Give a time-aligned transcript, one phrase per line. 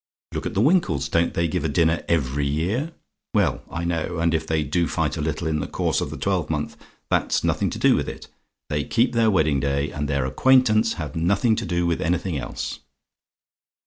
[0.33, 2.91] Look at the Winkles don't they give a dinner every year?
[3.35, 6.17] Well, I know, and if they do fight a little in the course of the
[6.17, 6.75] twelvemonth,
[7.11, 8.27] that's nothing to do with it.
[8.71, 12.79] They keep their wedding day, and their acquaintance have nothing to do with anything else.